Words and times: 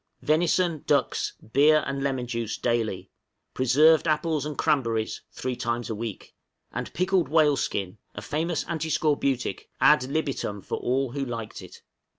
Venison, 0.23 0.83
ducks, 0.87 1.33
beer 1.53 1.83
and 1.85 2.01
lemon 2.01 2.25
juice, 2.25 2.57
daily; 2.57 3.11
preserved 3.53 4.07
apples 4.07 4.47
and 4.47 4.57
cranberries 4.57 5.21
three 5.31 5.55
times 5.55 5.91
a 5.91 5.93
week; 5.95 6.33
and 6.71 6.91
pickled 6.95 7.29
whale 7.29 7.55
skin 7.55 7.99
a 8.15 8.21
famous 8.23 8.63
antiscorbutic 8.63 9.69
ad 9.79 10.01
libitum 10.09 10.59
for 10.63 10.79
all 10.79 11.11
who 11.11 11.23
liked 11.23 11.61
it. 11.61 11.83